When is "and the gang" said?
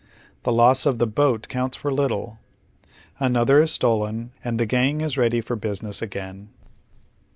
4.43-5.01